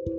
[0.00, 0.14] Hello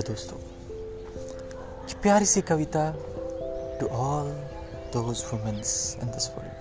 [0.00, 0.36] दोस्तों
[2.02, 2.96] प्यारी सी कविता
[3.80, 4.28] to all
[4.92, 6.52] those womens in this world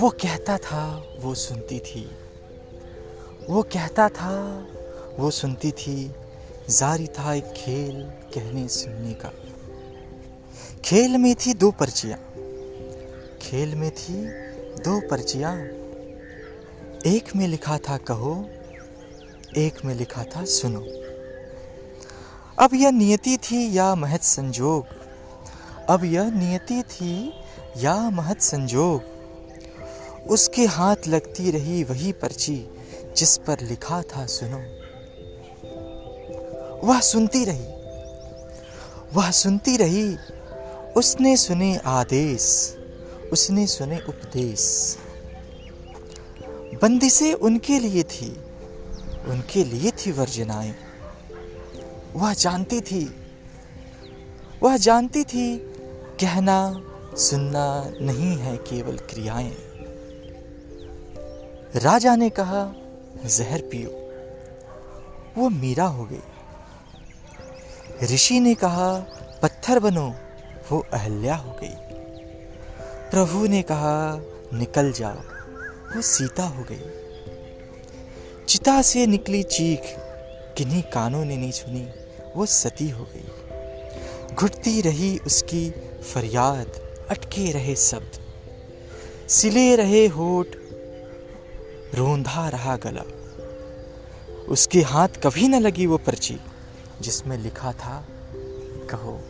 [0.00, 2.10] वो कहता था, वो सुनती थी।
[3.50, 4.66] वो कहता था,
[5.18, 6.14] वो सुनती थी,
[6.70, 9.32] जारी था एक खेल कहने सुनने का।
[10.84, 12.29] खेल में थी दो पर्चियाँ।
[13.50, 14.26] खेल में थी,
[14.82, 15.56] दो पर्चियाँ।
[17.06, 18.50] एक में लिखा था, कहो,
[19.56, 20.80] एक में लिखा था, सुनो।
[22.58, 24.86] अब यह नियति थी या महत संजोग?
[25.88, 27.32] अब यह नियति थी
[27.76, 29.02] या महत संजोग?
[30.28, 32.66] उसके हाथ लगती रही वही पर्ची,
[33.16, 34.60] जिस पर लिखा था, सुनो।
[36.86, 37.66] वह सुनती रही,
[39.14, 40.16] वह सुनती रही,
[40.96, 42.76] उसने सुने आदेश।
[43.32, 44.96] उसने सुने उपदेश।
[46.82, 48.40] बंदिशें उनके लिए थी,
[49.26, 50.74] उनके लिए थी वर्जनाएँ।
[52.14, 53.14] वह जानती थी,
[54.62, 55.58] वह जानती थी,
[56.20, 56.82] कहना,
[57.16, 59.56] सुनना नहीं है केवल क्रियाएँ।
[61.76, 62.74] राजा ने कहा,
[63.26, 63.90] जहर पियो।
[65.40, 66.20] वो मीरा हो गई।
[68.14, 68.98] ऋषि ने कहा,
[69.42, 70.14] पत्थर बनो,
[70.72, 71.99] वो अहल्या हो गई।
[73.10, 74.20] प्रभु ने कहा,
[74.54, 75.18] निकल जाओ
[75.96, 76.80] वो सीता हो गई।
[78.48, 79.80] चिता से निकली चीख
[80.56, 81.88] किन्हीं कानों ने नहीं सुनी,
[82.36, 85.70] वो सती हो गई। घुटती रही उसकी
[86.14, 86.66] फरियाद,
[87.10, 88.20] अटके रहे शब्द।
[89.28, 90.46] सिले रहे होठ,
[91.94, 93.02] रोंधा रहा गला।
[94.48, 96.38] उसके हाथ कभी न लगी वो पर्ची,
[97.00, 98.06] जिसमें लिखा था,
[98.90, 99.20] कहो।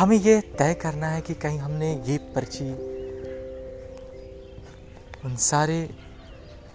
[0.00, 2.70] हमें ये तय करना है कि कहीं हमने ये पर्ची
[5.24, 5.78] उन सारे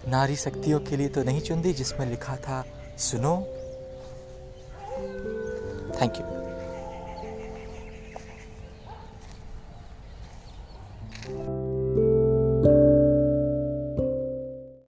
[0.08, 2.64] नारी शक्तियों के लिए तो नहीं चुन दी, जिसमें लिखा था,
[2.98, 3.36] सुनो।
[6.00, 6.35] Thank you